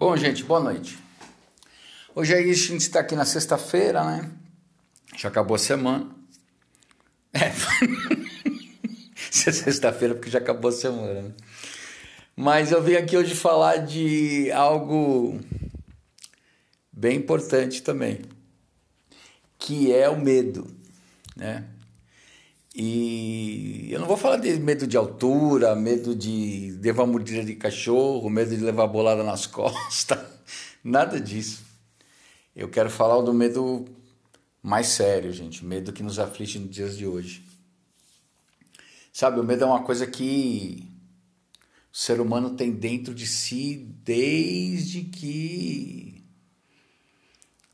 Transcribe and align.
Bom, 0.00 0.16
gente, 0.16 0.42
boa 0.44 0.60
noite. 0.60 0.98
Hoje 2.14 2.32
aí 2.32 2.50
a 2.50 2.54
gente 2.54 2.80
está 2.80 3.00
aqui 3.00 3.14
na 3.14 3.26
sexta-feira, 3.26 4.02
né? 4.02 4.30
Já 5.14 5.28
acabou 5.28 5.54
a 5.54 5.58
semana. 5.58 6.08
É. 7.34 7.52
sexta-feira 9.30 10.14
porque 10.14 10.30
já 10.30 10.38
acabou 10.38 10.70
a 10.70 10.72
semana. 10.72 11.20
Né? 11.20 11.32
Mas 12.34 12.72
eu 12.72 12.82
vim 12.82 12.94
aqui 12.94 13.14
hoje 13.14 13.34
falar 13.34 13.76
de 13.76 14.50
algo 14.52 15.38
bem 16.90 17.18
importante 17.18 17.82
também, 17.82 18.22
que 19.58 19.92
é 19.92 20.08
o 20.08 20.18
medo, 20.18 20.66
né? 21.36 21.66
E 22.74 23.88
eu 23.90 23.98
não 23.98 24.06
vou 24.06 24.16
falar 24.16 24.36
de 24.36 24.56
medo 24.58 24.86
de 24.86 24.96
altura, 24.96 25.74
medo 25.74 26.14
de 26.14 26.78
levar 26.80 27.04
mordida 27.04 27.44
de 27.44 27.56
cachorro, 27.56 28.30
medo 28.30 28.56
de 28.56 28.62
levar 28.62 28.86
bolada 28.86 29.24
nas 29.24 29.46
costas, 29.48 30.18
nada 30.82 31.20
disso. 31.20 31.64
Eu 32.54 32.68
quero 32.68 32.90
falar 32.90 33.22
do 33.22 33.34
medo 33.34 33.86
mais 34.62 34.88
sério, 34.88 35.32
gente, 35.32 35.64
medo 35.64 35.92
que 35.92 36.02
nos 36.02 36.18
aflige 36.18 36.58
nos 36.58 36.70
dias 36.70 36.96
de 36.96 37.06
hoje. 37.06 37.44
Sabe, 39.12 39.40
o 39.40 39.44
medo 39.44 39.64
é 39.64 39.66
uma 39.66 39.82
coisa 39.82 40.06
que 40.06 40.88
o 41.92 41.96
ser 41.96 42.20
humano 42.20 42.50
tem 42.50 42.70
dentro 42.70 43.12
de 43.12 43.26
si 43.26 43.76
desde 44.04 45.02
que. 45.02 46.24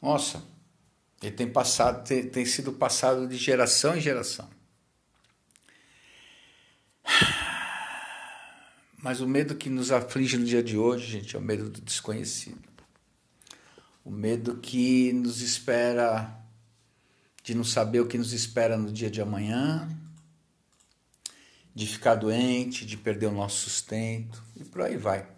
Nossa, 0.01 0.43
ele 1.23 1.33
tem 1.33 1.51
passado, 1.51 2.07
tem, 2.07 2.27
tem 2.29 2.47
sido 2.47 2.73
passado 2.73 3.29
de 3.29 3.37
geração 3.37 3.95
em 3.95 4.01
geração. 4.01 4.56
Mas 9.03 9.21
o 9.21 9.27
medo 9.27 9.55
que 9.55 9.71
nos 9.71 9.91
aflige 9.93 10.37
no 10.37 10.45
dia 10.45 10.63
de 10.63 10.77
hoje, 10.77 11.07
gente, 11.07 11.37
é 11.37 11.39
o 11.39 11.43
medo 11.43 11.69
do 11.69 11.81
desconhecido. 11.81 12.59
O 14.05 14.11
medo 14.11 14.57
que 14.57 15.13
nos 15.13 15.41
espera, 15.41 16.37
de 17.43 17.55
não 17.55 17.65
saber 17.65 18.01
o 18.01 18.07
que 18.07 18.19
nos 18.19 18.33
espera 18.33 18.77
no 18.77 18.93
dia 18.93 19.11
de 19.11 19.21
amanhã, 19.21 19.89
de 21.75 21.87
ficar 21.87 22.15
doente, 22.15 22.87
de 22.87 22.97
perder 22.97 23.27
o 23.27 23.33
nosso 23.33 23.69
sustento 23.69 24.43
e 24.57 24.65
por 24.65 24.83
aí 24.83 24.97
vai. 24.97 25.29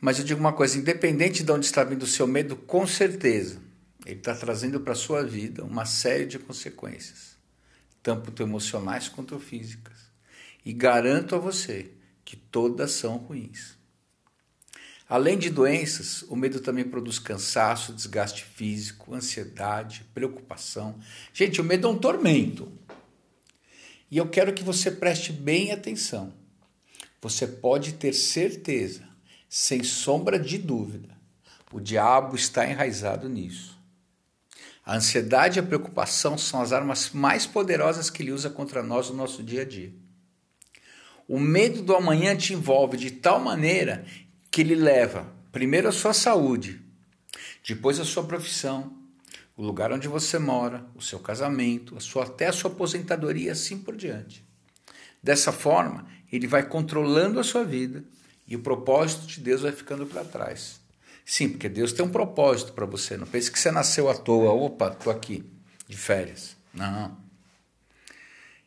Mas 0.00 0.18
eu 0.18 0.24
digo 0.24 0.38
uma 0.38 0.52
coisa: 0.52 0.78
independente 0.78 1.42
de 1.42 1.50
onde 1.50 1.66
está 1.66 1.82
vindo 1.82 2.04
o 2.04 2.06
seu 2.06 2.26
medo, 2.26 2.54
com 2.54 2.86
certeza, 2.86 3.60
ele 4.06 4.20
está 4.20 4.34
trazendo 4.34 4.80
para 4.80 4.92
a 4.92 4.96
sua 4.96 5.24
vida 5.24 5.64
uma 5.64 5.84
série 5.84 6.26
de 6.26 6.38
consequências, 6.38 7.37
tanto 8.02 8.42
emocionais 8.42 9.08
quanto 9.08 9.38
físicas. 9.38 9.96
E 10.64 10.72
garanto 10.72 11.34
a 11.34 11.38
você 11.38 11.92
que 12.24 12.36
todas 12.36 12.92
são 12.92 13.16
ruins. 13.16 13.78
Além 15.08 15.38
de 15.38 15.48
doenças, 15.48 16.22
o 16.24 16.36
medo 16.36 16.60
também 16.60 16.84
produz 16.84 17.18
cansaço, 17.18 17.94
desgaste 17.94 18.44
físico, 18.44 19.14
ansiedade, 19.14 20.04
preocupação. 20.12 20.98
Gente, 21.32 21.60
o 21.60 21.64
medo 21.64 21.88
é 21.88 21.90
um 21.90 21.98
tormento. 21.98 22.70
E 24.10 24.18
eu 24.18 24.28
quero 24.28 24.52
que 24.52 24.62
você 24.62 24.90
preste 24.90 25.32
bem 25.32 25.72
atenção. 25.72 26.34
Você 27.22 27.46
pode 27.46 27.94
ter 27.94 28.12
certeza, 28.12 29.08
sem 29.48 29.82
sombra 29.82 30.38
de 30.38 30.58
dúvida, 30.58 31.16
o 31.72 31.80
diabo 31.80 32.36
está 32.36 32.68
enraizado 32.68 33.28
nisso. 33.28 33.77
A 34.88 34.96
ansiedade 34.96 35.58
e 35.58 35.60
a 35.60 35.62
preocupação 35.62 36.38
são 36.38 36.62
as 36.62 36.72
armas 36.72 37.10
mais 37.10 37.46
poderosas 37.46 38.08
que 38.08 38.22
ele 38.22 38.32
usa 38.32 38.48
contra 38.48 38.82
nós 38.82 39.10
no 39.10 39.16
nosso 39.16 39.42
dia 39.42 39.60
a 39.60 39.64
dia. 39.66 39.92
O 41.28 41.38
medo 41.38 41.82
do 41.82 41.94
amanhã 41.94 42.34
te 42.34 42.54
envolve 42.54 42.96
de 42.96 43.10
tal 43.10 43.38
maneira 43.38 44.06
que 44.50 44.62
ele 44.62 44.74
leva 44.74 45.30
primeiro 45.52 45.88
a 45.88 45.92
sua 45.92 46.14
saúde, 46.14 46.80
depois 47.68 48.00
a 48.00 48.04
sua 48.06 48.24
profissão, 48.24 48.96
o 49.54 49.62
lugar 49.62 49.92
onde 49.92 50.08
você 50.08 50.38
mora, 50.38 50.86
o 50.94 51.02
seu 51.02 51.18
casamento, 51.18 51.94
a 51.94 52.00
sua, 52.00 52.22
até 52.24 52.46
a 52.46 52.52
sua 52.52 52.70
aposentadoria, 52.70 53.52
assim 53.52 53.76
por 53.76 53.94
diante. 53.94 54.42
Dessa 55.22 55.52
forma, 55.52 56.06
ele 56.32 56.46
vai 56.46 56.66
controlando 56.66 57.38
a 57.38 57.44
sua 57.44 57.62
vida 57.62 58.02
e 58.46 58.56
o 58.56 58.60
propósito 58.60 59.26
de 59.26 59.38
Deus 59.40 59.60
vai 59.60 59.72
ficando 59.72 60.06
para 60.06 60.24
trás. 60.24 60.80
Sim, 61.28 61.50
porque 61.50 61.68
Deus 61.68 61.92
tem 61.92 62.02
um 62.02 62.08
propósito 62.08 62.72
para 62.72 62.86
você. 62.86 63.14
Não 63.14 63.26
pense 63.26 63.52
que 63.52 63.58
você 63.58 63.70
nasceu 63.70 64.08
à 64.08 64.14
toa. 64.14 64.50
Opa, 64.50 64.88
estou 64.88 65.12
aqui 65.12 65.44
de 65.86 65.94
férias. 65.94 66.56
Não. 66.72 67.14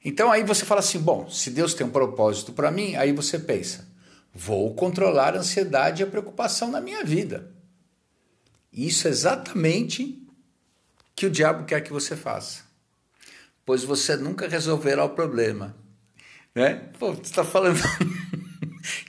Então 0.05 0.31
aí 0.31 0.43
você 0.43 0.63
fala 0.63 0.79
assim: 0.79 0.99
bom, 0.99 1.27
se 1.27 1.49
Deus 1.49 1.73
tem 1.73 1.87
um 1.87 1.89
propósito 1.89 2.53
para 2.53 2.69
mim, 2.69 2.95
aí 2.95 3.11
você 3.13 3.39
pensa: 3.39 3.87
vou 4.31 4.75
controlar 4.75 5.35
a 5.35 5.39
ansiedade 5.39 6.03
e 6.03 6.05
a 6.05 6.07
preocupação 6.07 6.69
na 6.69 6.79
minha 6.79 7.03
vida. 7.03 7.51
Isso 8.71 9.07
é 9.07 9.09
exatamente 9.09 10.21
que 11.15 11.25
o 11.25 11.31
diabo 11.31 11.65
quer 11.65 11.81
que 11.81 11.91
você 11.91 12.15
faça, 12.15 12.61
pois 13.65 13.83
você 13.83 14.15
nunca 14.15 14.47
resolverá 14.47 15.03
o 15.03 15.15
problema. 15.15 15.75
Né? 16.53 16.75
Pô, 16.99 17.11
você 17.11 17.21
está 17.21 17.43
falando 17.43 17.79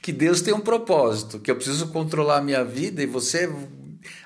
que 0.03 0.13
Deus 0.13 0.43
tem 0.43 0.53
um 0.53 0.61
propósito, 0.61 1.39
que 1.39 1.49
eu 1.49 1.55
preciso 1.55 1.87
controlar 1.89 2.39
a 2.39 2.43
minha 2.43 2.65
vida 2.65 3.01
e 3.01 3.07
você 3.07 3.49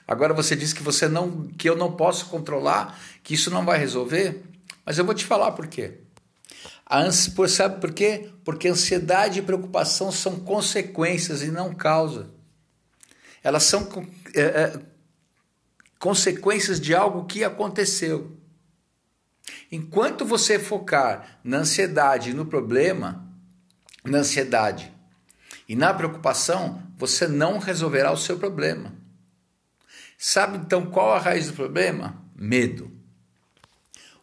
agora 0.08 0.32
você 0.32 0.56
diz 0.56 0.72
que 0.72 0.82
você 0.82 1.06
não 1.06 1.48
que 1.48 1.68
eu 1.68 1.76
não 1.76 1.92
posso 1.92 2.26
controlar, 2.26 2.98
que 3.22 3.34
isso 3.34 3.50
não 3.50 3.62
vai 3.62 3.78
resolver, 3.78 4.42
mas 4.86 4.96
eu 4.96 5.04
vou 5.04 5.14
te 5.14 5.26
falar 5.26 5.52
por 5.52 5.66
quê. 5.66 5.98
A 6.86 7.02
por, 7.34 7.48
sabe 7.50 7.78
por 7.78 7.92
quê? 7.92 8.30
Porque 8.42 8.68
ansiedade 8.68 9.40
e 9.40 9.42
preocupação 9.42 10.10
são 10.10 10.40
consequências 10.40 11.42
e 11.42 11.50
não 11.50 11.74
causa. 11.74 12.30
Elas 13.42 13.64
são 13.64 13.86
é, 14.34 14.40
é, 14.40 14.80
consequências 15.98 16.80
de 16.80 16.94
algo 16.94 17.26
que 17.26 17.44
aconteceu. 17.44 18.34
Enquanto 19.70 20.24
você 20.24 20.58
focar 20.58 21.38
na 21.44 21.58
ansiedade 21.58 22.30
e 22.30 22.34
no 22.34 22.46
problema, 22.46 23.28
na 24.04 24.18
ansiedade 24.18 24.95
e 25.68 25.74
na 25.74 25.92
preocupação, 25.92 26.82
você 26.96 27.26
não 27.26 27.58
resolverá 27.58 28.12
o 28.12 28.16
seu 28.16 28.38
problema. 28.38 28.94
Sabe 30.18 30.58
então 30.58 30.86
qual 30.86 31.12
a 31.12 31.18
raiz 31.18 31.48
do 31.48 31.52
problema? 31.52 32.22
Medo. 32.34 32.90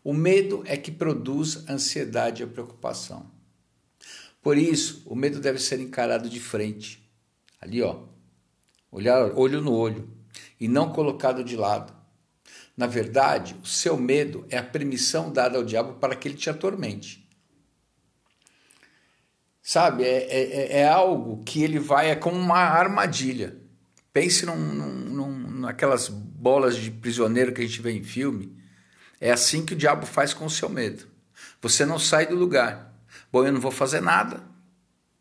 O 0.03 0.13
medo 0.13 0.63
é 0.65 0.75
que 0.75 0.91
produz 0.91 1.69
ansiedade 1.69 2.43
e 2.43 2.47
preocupação. 2.47 3.31
Por 4.41 4.57
isso, 4.57 5.03
o 5.05 5.15
medo 5.15 5.39
deve 5.39 5.59
ser 5.59 5.79
encarado 5.79 6.29
de 6.29 6.39
frente, 6.39 7.09
ali 7.61 7.81
ó, 7.81 8.03
olhar 8.91 9.31
olho 9.37 9.61
no 9.61 9.71
olho 9.71 10.09
e 10.59 10.67
não 10.67 10.91
colocado 10.91 11.43
de 11.43 11.55
lado. 11.55 11.93
Na 12.75 12.87
verdade, 12.87 13.55
o 13.63 13.65
seu 13.65 13.95
medo 13.95 14.45
é 14.49 14.57
a 14.57 14.63
permissão 14.63 15.31
dada 15.31 15.57
ao 15.57 15.63
diabo 15.63 15.93
para 15.93 16.15
que 16.15 16.27
ele 16.27 16.35
te 16.35 16.49
atormente. 16.49 17.22
Sabe, 19.63 20.03
é, 20.03 20.07
é, 20.07 20.41
é, 20.41 20.79
é 20.81 20.87
algo 20.87 21.41
que 21.43 21.63
ele 21.63 21.79
vai, 21.79 22.11
é 22.11 22.15
como 22.15 22.37
uma 22.37 22.59
armadilha. 22.59 23.57
Pense 24.11 24.45
num, 24.45 24.55
num, 24.57 25.49
naquelas 25.61 26.09
bolas 26.09 26.75
de 26.75 26.91
prisioneiro 26.91 27.53
que 27.53 27.61
a 27.61 27.65
gente 27.65 27.81
vê 27.81 27.91
em 27.91 28.03
filme 28.03 28.61
é 29.23 29.31
assim 29.31 29.65
que 29.65 29.71
o 29.73 29.77
diabo 29.77 30.05
faz 30.05 30.33
com 30.33 30.45
o 30.45 30.49
seu 30.49 30.67
medo. 30.67 31.07
Você 31.61 31.85
não 31.85 31.97
sai 31.97 32.25
do 32.25 32.35
lugar. 32.35 32.93
Bom, 33.31 33.45
eu 33.45 33.53
não 33.53 33.61
vou 33.61 33.71
fazer 33.71 34.01
nada, 34.01 34.43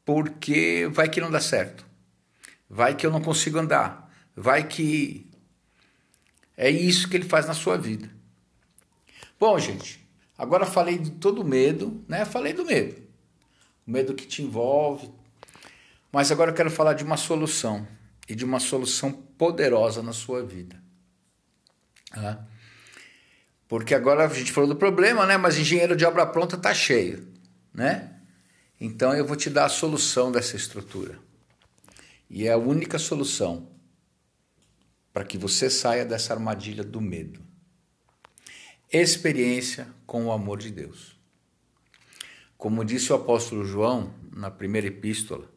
porque 0.04 0.88
vai 0.90 1.08
que 1.08 1.20
não 1.20 1.30
dá 1.30 1.40
certo. 1.40 1.86
Vai 2.68 2.96
que 2.96 3.06
eu 3.06 3.12
não 3.12 3.20
consigo 3.20 3.60
andar. 3.60 4.12
Vai 4.34 4.66
que. 4.66 5.30
É 6.56 6.68
isso 6.68 7.08
que 7.08 7.16
ele 7.16 7.28
faz 7.28 7.46
na 7.46 7.54
sua 7.54 7.78
vida. 7.78 8.10
Bom, 9.38 9.56
gente, 9.56 10.04
agora 10.36 10.66
falei 10.66 10.98
de 10.98 11.12
todo 11.12 11.40
o 11.40 11.44
medo, 11.44 12.04
né? 12.08 12.24
Falei 12.24 12.52
do 12.52 12.64
medo. 12.64 13.00
O 13.86 13.90
medo 13.90 14.14
que 14.14 14.26
te 14.26 14.42
envolve. 14.42 15.10
Mas 16.12 16.30
agora 16.30 16.50
eu 16.50 16.54
quero 16.54 16.70
falar 16.70 16.94
de 16.94 17.04
uma 17.04 17.16
solução. 17.16 17.86
E 18.28 18.34
de 18.34 18.44
uma 18.44 18.60
solução 18.60 19.12
poderosa 19.12 20.02
na 20.02 20.12
sua 20.12 20.44
vida. 20.44 20.82
Tá? 22.10 22.46
Porque 23.66 23.94
agora 23.94 24.26
a 24.26 24.28
gente 24.28 24.52
falou 24.52 24.68
do 24.68 24.76
problema, 24.76 25.26
né? 25.26 25.36
Mas 25.36 25.58
engenheiro 25.58 25.96
de 25.96 26.04
obra 26.04 26.26
pronta 26.26 26.56
está 26.56 26.74
cheio, 26.74 27.26
né? 27.72 28.20
Então 28.78 29.14
eu 29.14 29.24
vou 29.24 29.36
te 29.36 29.48
dar 29.48 29.64
a 29.64 29.70
solução 29.70 30.30
dessa 30.30 30.56
estrutura. 30.56 31.18
E 32.28 32.46
é 32.46 32.52
a 32.52 32.58
única 32.58 32.98
solução 32.98 33.70
para 35.12 35.24
que 35.24 35.38
você 35.38 35.70
saia 35.70 36.04
dessa 36.04 36.32
armadilha 36.32 36.84
do 36.84 37.00
medo. 37.00 37.40
Experiência 38.90 39.88
com 40.06 40.26
o 40.26 40.32
amor 40.32 40.58
de 40.58 40.70
Deus. 40.70 41.18
Como 42.62 42.84
disse 42.84 43.12
o 43.12 43.16
apóstolo 43.16 43.64
João 43.64 44.14
na 44.30 44.48
primeira 44.48 44.86
epístola, 44.86 45.50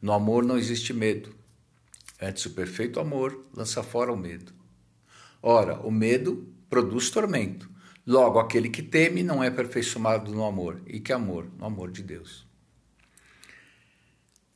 no 0.00 0.14
amor 0.14 0.42
não 0.42 0.56
existe 0.56 0.90
medo. 0.94 1.34
Antes, 2.18 2.46
o 2.46 2.54
perfeito 2.54 2.98
amor 2.98 3.48
lança 3.54 3.82
fora 3.82 4.10
o 4.10 4.16
medo. 4.16 4.50
Ora, 5.42 5.78
o 5.80 5.90
medo 5.90 6.50
produz 6.70 7.10
tormento. 7.10 7.70
Logo, 8.06 8.38
aquele 8.38 8.70
que 8.70 8.82
teme 8.82 9.22
não 9.22 9.44
é 9.44 9.48
aperfeiçoado 9.48 10.32
no 10.32 10.42
amor. 10.46 10.80
E 10.86 11.00
que 11.00 11.12
amor? 11.12 11.50
No 11.58 11.66
amor 11.66 11.90
de 11.90 12.02
Deus. 12.02 12.46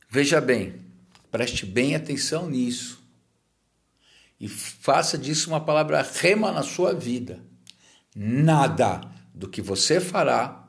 Veja 0.09 0.41
bem, 0.41 0.81
Preste 1.29 1.63
bem 1.63 1.93
atenção 1.93 2.49
nisso. 2.49 3.07
E 4.39 4.49
faça 4.49 5.15
disso 5.15 5.51
uma 5.51 5.63
palavra 5.63 6.01
rema 6.01 6.51
na 6.51 6.63
sua 6.63 6.95
vida. 6.95 7.39
Nada 8.15 9.01
do 9.31 9.47
que 9.47 9.61
você 9.61 9.99
fará 9.99 10.66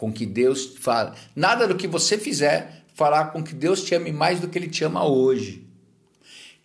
com 0.00 0.10
que 0.10 0.24
Deus 0.24 0.76
fala, 0.80 1.14
nada 1.36 1.68
do 1.68 1.74
que 1.74 1.86
você 1.86 2.16
fizer 2.16 2.86
fará 2.94 3.26
com 3.26 3.44
que 3.44 3.54
Deus 3.54 3.84
te 3.84 3.94
ame 3.94 4.10
mais 4.10 4.40
do 4.40 4.48
que 4.48 4.56
ele 4.56 4.66
te 4.66 4.82
ama 4.82 5.06
hoje. 5.06 5.68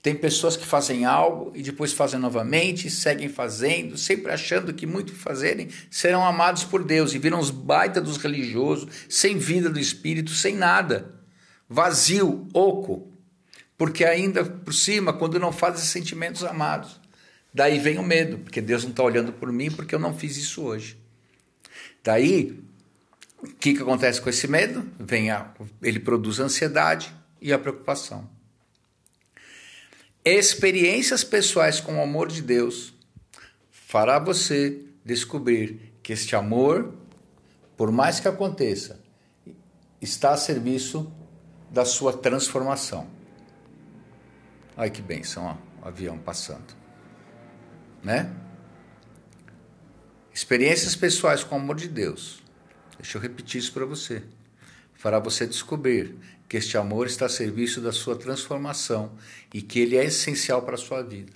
Tem 0.02 0.16
pessoas 0.16 0.56
que 0.56 0.66
fazem 0.66 1.04
algo 1.04 1.52
e 1.54 1.62
depois 1.62 1.92
fazem 1.92 2.18
novamente, 2.18 2.90
seguem 2.90 3.28
fazendo, 3.28 3.98
sempre 3.98 4.32
achando 4.32 4.74
que 4.74 4.88
muito 4.88 5.14
fazerem 5.14 5.68
serão 5.92 6.26
amados 6.26 6.64
por 6.64 6.82
Deus 6.82 7.14
e 7.14 7.20
viram 7.20 7.38
os 7.38 7.52
baita 7.52 8.00
dos 8.00 8.16
religiosos, 8.16 8.88
sem 9.10 9.38
vida 9.38 9.70
do 9.70 9.82
espírito, 9.82 10.32
sem 10.32 10.56
nada, 10.56 11.14
vazio, 11.68 12.48
oco, 12.54 13.12
porque 13.78 14.06
ainda 14.06 14.46
por 14.46 14.74
cima, 14.74 15.12
quando 15.12 15.38
não 15.42 15.52
fazem 15.52 15.84
sentimentos 15.84 16.42
amados, 16.46 17.02
daí 17.54 17.80
vem 17.80 17.98
o 17.98 18.04
medo, 18.04 18.38
porque 18.38 18.62
Deus 18.62 18.84
não 18.84 18.92
está 18.92 19.04
olhando 19.04 19.34
por 19.34 19.52
mim 19.52 19.70
porque 19.70 19.94
eu 19.94 20.00
não 20.00 20.18
fiz 20.18 20.38
isso 20.38 20.64
hoje. 20.64 20.98
Daí 22.02 22.64
o 23.46 23.56
que, 23.56 23.76
que 23.76 23.82
acontece 23.82 24.20
com 24.20 24.30
esse 24.30 24.48
medo? 24.48 24.90
Vem 25.00 25.30
a, 25.30 25.52
ele 25.82 26.00
produz 26.00 26.40
a 26.40 26.44
ansiedade 26.44 27.14
e 27.40 27.54
a 27.54 27.60
preocupação. 27.60 28.30
Experiências 30.24 31.24
pessoais 31.24 31.80
com 31.80 31.98
o 31.98 32.02
amor 32.02 32.28
de 32.28 32.42
Deus 32.42 32.94
fará 33.70 34.18
você 34.18 34.84
descobrir 35.04 35.94
que 36.02 36.12
este 36.12 36.36
amor, 36.36 36.94
por 37.78 37.92
mais 37.92 38.20
que 38.20 38.28
aconteça, 38.28 39.00
está 40.02 40.32
a 40.32 40.38
serviço 40.38 41.12
da 41.70 41.86
sua 41.86 42.14
transformação. 42.14 43.08
Olha 44.76 44.90
que 44.90 45.02
benção, 45.02 45.46
ó, 45.46 45.86
o 45.86 45.88
avião 45.88 46.18
passando. 46.18 46.76
Né? 48.04 48.32
Experiências 50.34 50.96
pessoais 50.96 51.44
com 51.44 51.56
o 51.56 51.60
amor 51.60 51.76
de 51.76 51.88
Deus 51.88 52.45
Deixa 52.98 53.18
eu 53.18 53.22
repetir 53.22 53.60
isso 53.60 53.74
para 53.74 53.86
você. 53.86 54.24
Fará 54.96 55.20
você 55.20 55.46
descobrir 55.46 56.16
que 56.48 56.58
este 56.58 56.78
amor 56.78 57.08
está 57.08 57.26
a 57.26 57.30
serviço 57.30 57.82
da 57.82 57.92
sua 57.92 58.16
transformação 58.16 59.12
e 59.54 59.62
que 59.62 59.80
ele 59.80 59.98
é 59.98 60.06
essencial 60.06 60.62
para 60.62 60.76
a 60.76 60.78
sua 60.78 61.02
vida. 61.02 61.34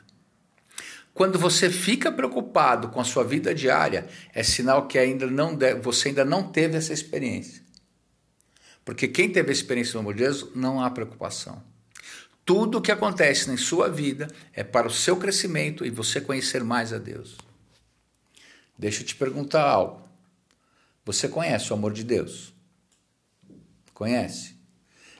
Quando 1.13 1.37
você 1.37 1.69
fica 1.69 2.11
preocupado 2.11 2.89
com 2.89 3.01
a 3.01 3.03
sua 3.03 3.23
vida 3.23 3.53
diária, 3.53 4.07
é 4.33 4.41
sinal 4.41 4.87
que 4.87 4.97
ainda 4.97 5.27
não 5.27 5.53
deve, 5.53 5.81
você 5.81 6.09
ainda 6.09 6.23
não 6.23 6.43
teve 6.49 6.77
essa 6.77 6.93
experiência. 6.93 7.61
Porque 8.85 9.07
quem 9.07 9.29
teve 9.29 9.49
a 9.49 9.53
experiência 9.53 9.93
do 9.93 9.99
amor 9.99 10.13
de 10.13 10.23
Deus, 10.23 10.47
não 10.55 10.81
há 10.81 10.89
preocupação. 10.89 11.61
Tudo 12.45 12.77
o 12.77 12.81
que 12.81 12.91
acontece 12.91 13.49
na 13.49 13.57
sua 13.57 13.89
vida 13.89 14.27
é 14.53 14.63
para 14.63 14.87
o 14.87 14.91
seu 14.91 15.17
crescimento 15.17 15.85
e 15.85 15.89
você 15.89 16.19
conhecer 16.21 16.63
mais 16.63 16.91
a 16.93 16.97
Deus. 16.97 17.37
Deixa 18.77 19.01
eu 19.01 19.05
te 19.05 19.13
perguntar 19.13 19.63
algo. 19.63 20.08
Você 21.09 21.27
conhece 21.27 21.71
o 21.71 21.73
amor 21.73 21.91
de 21.91 22.03
Deus? 22.03 22.53
Conhece? 23.95 24.55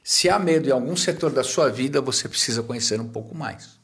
Se 0.03 0.29
há 0.29 0.37
medo 0.37 0.69
em 0.69 0.71
algum 0.71 0.95
setor 0.95 1.31
da 1.31 1.43
sua 1.43 1.67
vida, 1.71 1.99
você 1.99 2.29
precisa 2.29 2.61
conhecer 2.61 3.01
um 3.01 3.09
pouco 3.09 3.33
mais. 3.33 3.79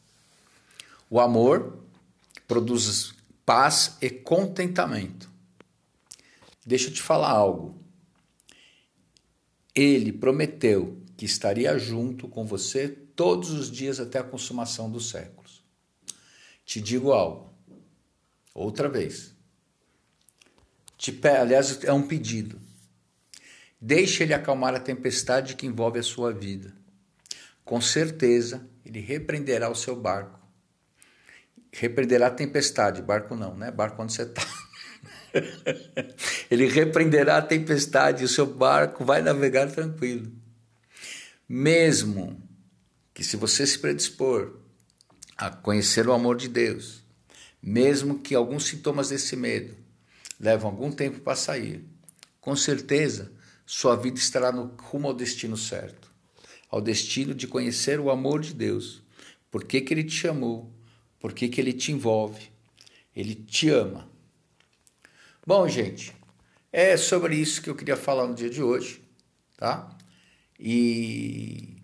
O 1.10 1.20
amor 1.20 1.80
produz 2.48 3.16
paz 3.44 3.98
e 4.04 4.12
contentamento. 4.12 5.32
Deixa 6.64 6.90
eu 6.90 6.94
te 6.94 7.02
falar 7.02 7.32
algo. 7.32 7.76
Ele 9.74 10.14
prometeu 10.14 11.02
que 11.18 11.26
estaria 11.26 11.76
junto 11.80 12.28
com 12.28 12.46
você 12.46 12.88
todos 12.88 13.50
os 13.50 13.72
dias 13.72 14.00
até 14.00 14.20
a 14.20 14.24
consumação 14.24 14.92
dos 14.92 15.10
séculos. 15.10 15.64
Te 16.64 16.80
digo 16.80 17.12
algo, 17.14 17.52
outra 18.54 18.88
vez. 18.88 19.35
Te, 21.12 21.28
aliás, 21.28 21.84
é 21.84 21.94
um 21.94 22.02
pedido. 22.02 22.60
Deixe 23.80 24.24
ele 24.24 24.34
acalmar 24.34 24.74
a 24.74 24.80
tempestade 24.80 25.56
que 25.56 25.68
envolve 25.68 26.00
a 26.00 26.04
sua 26.04 26.34
vida. 26.34 26.74
Com 27.64 27.80
certeza, 27.80 28.68
ele 28.84 29.00
repreenderá 29.00 29.70
o 29.70 29.76
seu 29.76 29.96
barco. 29.96 30.40
Repreenderá 31.72 32.28
a 32.28 32.32
tempestade, 32.32 33.04
barco 33.04 33.36
não, 33.36 33.56
né? 33.56 33.70
Barco 33.70 34.02
onde 34.02 34.14
você 34.14 34.24
está. 34.24 34.42
ele 36.50 36.68
repreenderá 36.68 37.38
a 37.38 37.42
tempestade 37.42 38.24
e 38.24 38.26
o 38.26 38.30
seu 38.30 38.48
barco 38.48 39.06
vai 39.06 39.22
navegar 39.22 39.70
tranquilo. 39.70 40.32
Mesmo 41.48 42.42
que 43.14 43.24
se 43.24 43.38
você 43.38 43.68
se 43.68 43.78
predispor 43.78 44.58
a 45.38 45.52
conhecer 45.52 46.08
o 46.08 46.14
amor 46.14 46.36
de 46.36 46.48
Deus, 46.48 47.04
mesmo 47.62 48.20
que 48.20 48.34
alguns 48.34 48.66
sintomas 48.66 49.10
desse 49.10 49.36
medo 49.36 49.85
levam 50.40 50.72
algum 50.72 50.92
tempo 50.92 51.20
para 51.20 51.36
sair. 51.36 51.86
Com 52.40 52.56
certeza, 52.56 53.32
sua 53.66 53.96
vida 53.96 54.20
estará 54.20 54.52
no 54.52 54.76
rumo 54.78 55.08
ao 55.08 55.14
destino 55.14 55.58
certo, 55.58 56.12
ao 56.70 56.82
destino 56.82 57.34
de 57.34 57.48
conhecer 57.48 58.00
o 58.00 58.12
amor 58.12 58.42
de 58.42 58.54
Deus. 58.54 59.02
Por 59.50 59.64
que, 59.64 59.82
que 59.82 59.94
Ele 59.94 60.04
te 60.04 60.14
chamou? 60.14 60.72
Por 61.20 61.34
que, 61.34 61.48
que 61.48 61.60
Ele 61.60 61.74
te 61.74 61.92
envolve? 61.92 62.52
Ele 63.16 63.34
te 63.34 63.70
ama. 63.70 64.10
Bom, 65.46 65.68
gente, 65.68 66.14
é 66.72 66.98
sobre 66.98 67.36
isso 67.36 67.62
que 67.62 67.70
eu 67.70 67.76
queria 67.76 67.96
falar 67.96 68.28
no 68.28 68.36
dia 68.36 68.50
de 68.50 68.62
hoje, 68.62 69.02
tá? 69.58 69.96
E 70.60 71.82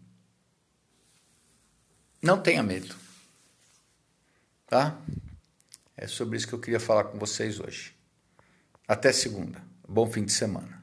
não 2.21 2.42
tenha 2.42 2.62
medo, 2.62 2.95
tá? 4.68 5.00
É 5.95 6.07
sobre 6.07 6.38
isso 6.38 6.47
que 6.47 6.54
eu 6.54 6.59
queria 6.59 6.80
falar 6.80 7.06
com 7.06 7.18
vocês 7.18 7.59
hoje. 7.59 8.00
Até 8.91 9.13
segunda. 9.13 9.57
Bom 9.88 10.05
fim 10.05 10.25
de 10.25 10.33
semana. 10.33 10.81